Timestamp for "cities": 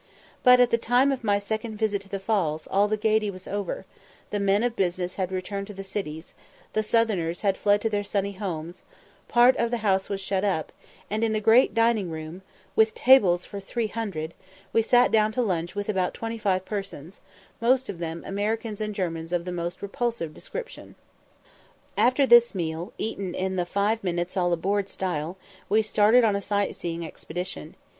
5.83-6.33